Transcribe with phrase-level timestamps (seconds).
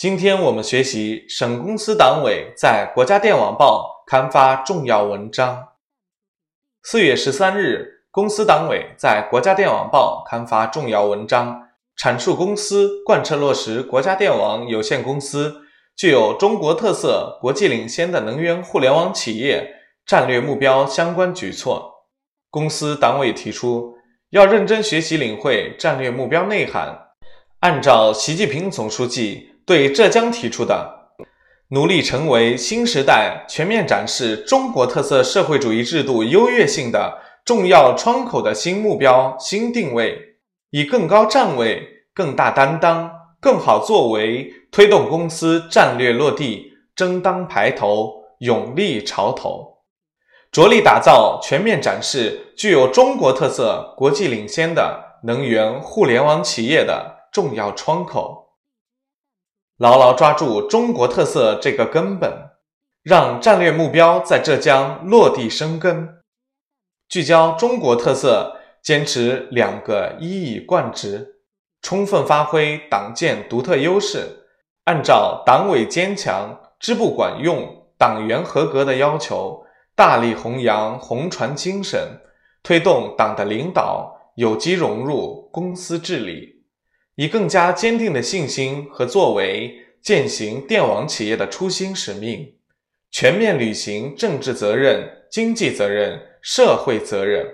[0.00, 5.74] 今天我们学习省公司党委在《国家电网报》刊发重要文章。
[6.82, 11.68] 四月十三日，公司党委在《国家电网报》刊发重要文章，
[11.98, 15.60] 阐述公司贯彻落实国家电网有限公司
[15.94, 19.70] 具有中国特色、国际领先的能源互联网企业
[20.06, 22.06] 战略目标相关举措。
[22.48, 23.96] 公司党委提出，
[24.30, 26.98] 要认真学习领会战略目标内涵，
[27.58, 29.50] 按照习近平总书记。
[29.70, 31.12] 对浙江提出的，
[31.68, 40.18] 努力成为新时代全面展示中国特色社会主义制度优越性的重要窗口的新目标、新定位，
[40.70, 49.84] 以更高站位、更大担当、更好作为，推动公司战略落地，争当排头，勇立潮头，
[50.50, 58.49] 着力打造全面展示具有中国特色、国际领先的能源互联网企业的重要窗口。
[59.80, 62.50] 牢牢抓住中国特色这个根本，
[63.02, 66.06] 让战略目标在浙江落地生根。
[67.08, 71.36] 聚焦中国特色，坚持两个一以贯之，
[71.80, 74.44] 充分发挥党建独特优势，
[74.84, 79.64] 按照党委坚强、支部管用、党员合格的要求，
[79.96, 82.20] 大力弘扬红船精神，
[82.62, 86.59] 推动党的领导有机融入公司治理。
[87.20, 92.54] 以更加坚定的信心和作为，践行电网企业的初心使命，
[93.10, 97.46] 全面履行政治责任、经济责任、社会责任。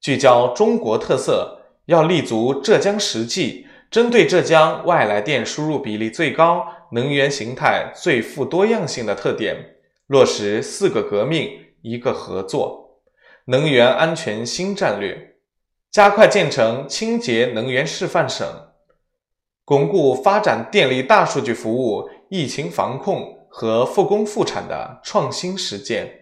[0.00, 11.50] 聚焦中国特色，要立足浙江实际，针对浙江外来电输入比例最高、能源形态最富多样性的特点，落实“四个革命，
[11.82, 13.02] 一个合作”
[13.44, 15.34] 能源安全新战略，
[15.90, 18.46] 加快建成清洁能源示范省。
[19.70, 26.12] 巩固发展电力大数据服务、疫情防控和复工复产的创新实践，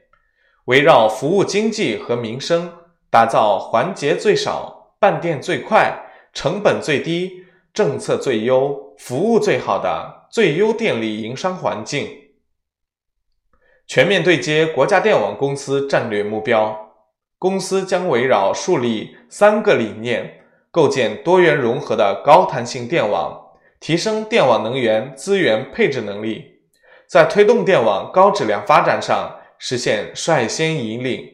[0.66, 2.70] 围绕服务经济和民生，
[3.10, 5.98] 打造环节最少、办电最快、
[6.34, 12.06] 成本最低、政策最优、服务最好的最优电力营商环境。
[13.86, 16.78] 全面对接国家电网公司战略目标，
[17.38, 20.37] 公司将围绕树立三个理念。
[20.70, 23.40] 构建多元融合的高弹性电网，
[23.80, 26.60] 提升电网能源资源配置能力，
[27.06, 31.26] 在推动电网高质量发展上实现率先引领，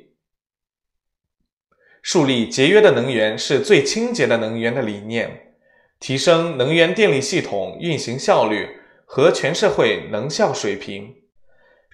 [2.00, 5.54] 树立节约的能源是最清洁的能源的理念，
[5.98, 8.68] 提升能源电力系统运行效率
[9.04, 11.14] 和全社会能效水平，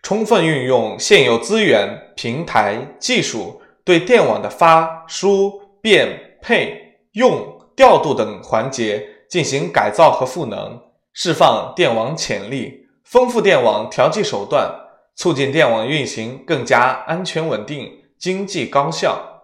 [0.03, 6.90] 充分运用现有资源、平台、技术，对电网的发、输、变、配。
[7.13, 10.81] 用调度等环节进行改造和赋能，
[11.13, 14.73] 释放电网潜力，丰富电网调剂手段，
[15.17, 19.43] 促进电网运行更加安全稳定、经济高效，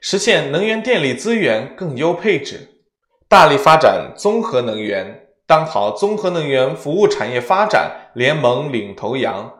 [0.00, 2.68] 实现能源电力资源更优配置。
[3.28, 9.52] 大力发展综合能源，当好综合能源服务产业发展联盟领头羊，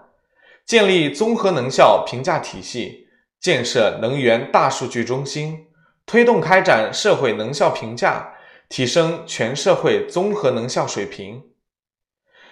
[0.64, 3.08] 建立综合能效评价体系，
[3.40, 5.66] 建设能源大数据中心。
[6.04, 8.34] 推动开展社会能效评价，
[8.68, 11.42] 提升全社会综合能效水平，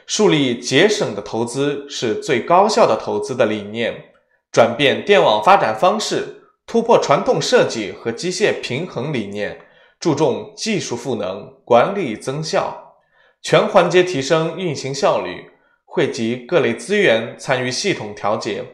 [0.07, 4.13] 树立节省的投资是最高效的投资的理念，
[4.53, 9.61] 转变电网发展方式，突破传统设计和机械平衡理念，
[9.99, 12.95] 注重技术赋能、管理增效，
[13.43, 15.51] 全环节提升运行效率，
[15.85, 18.65] 汇集各类资源参与系统调节，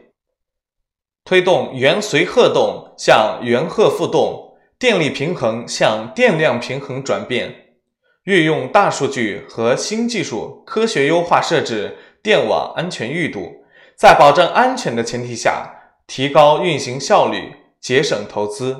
[1.25, 4.46] 推动源随荷动向源荷复动。
[4.79, 7.51] 电力平衡向电量平衡转变，
[8.25, 15.67] 运用大数据和新技术，科学优化设置电网安全预度，在保证安全的前提下，
[16.05, 18.77] 提高运行效率，节省投资，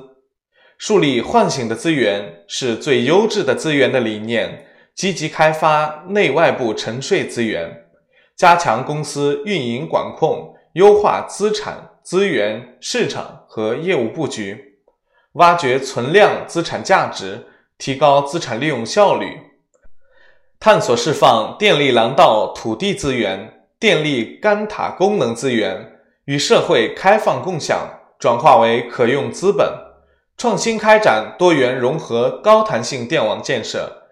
[0.77, 7.85] 树立唤醒的资源是最优质的资源的理念，积极开发内外部沉睡资源，
[8.35, 14.76] 加强公司运营管控，优化资产、资源、市场和业务布局。
[15.37, 17.45] 挖掘存量资产价值，
[17.77, 19.39] 提高资产利用效率，
[20.59, 27.77] 探索释放电力廊道土地资源、电力干塔功能资源与社会开放共享，
[28.17, 29.71] 转化为可用资本，
[30.37, 34.07] 创新开展多元融合高弹性电网建设，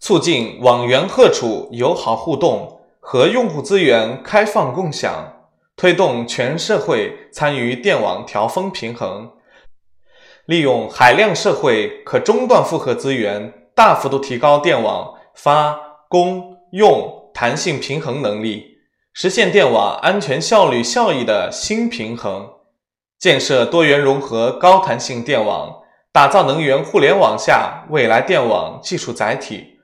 [0.00, 5.34] 促进网源荷储友好互动和用户资源开放共享，
[5.76, 9.32] 推动全社会参与电网调峰平衡。
[10.46, 15.76] 利用海量社会可中断负荷资源，大幅度提高电网发、
[16.08, 18.64] 供、用弹性平衡能力，
[19.12, 22.48] 实现电网安全、效率、效益的新平衡。
[23.18, 25.80] 建设多元融合高弹性电网，
[26.12, 29.78] 打造能源互联网下未来电网技术载体，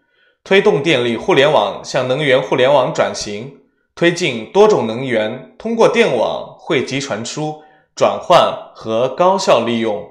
[0.44, 3.52] 推动电力互联网向能源互联网转型，
[3.96, 7.60] 推进多种能源通过电网汇集传输、
[7.96, 10.08] 转换和高效利用。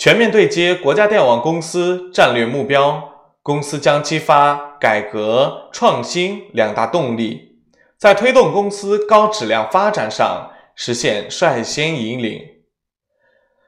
[0.00, 3.06] 全面对接国家电网公司战略目标，
[3.42, 7.58] 公司将激发改革创新两大动力，
[7.98, 10.52] 在推动公司高质量发展上。
[10.74, 12.40] 实现率先引领，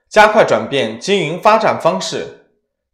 [0.08, 2.46] 加快转变经营发展方式，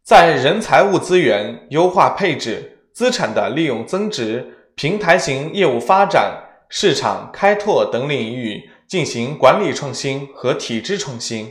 [0.03, 11.49] 在人财物资源优化配置、资产的利用增值、平台型业务发展、市场开拓等领域进行管理创新和体制创新，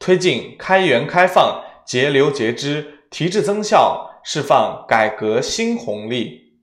[0.00, 6.54] 推进开源开放、节流节支、提质增效，释放改革新红利，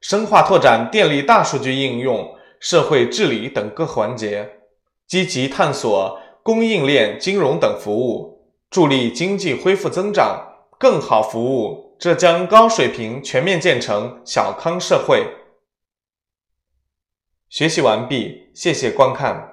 [0.00, 4.60] 深化拓展电力大数据应用、社会治理等各环节。
[5.06, 15.26] 积极探索供应链金融等服务，助力经济恢复增长，更好服务浙江高水平全面建成小康社会。
[17.48, 19.49] 学习完毕，谢谢观看。